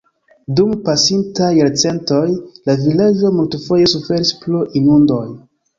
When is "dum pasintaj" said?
0.59-1.51